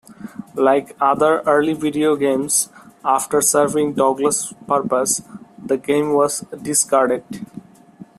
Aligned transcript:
Like 0.55 0.97
other 0.99 1.41
early 1.41 1.73
video 1.75 2.15
games, 2.15 2.69
after 3.05 3.39
serving 3.39 3.93
Douglas's 3.93 4.51
purpose, 4.67 5.21
the 5.63 5.77
game 5.77 6.13
was 6.13 6.39
discarded. 6.59 7.23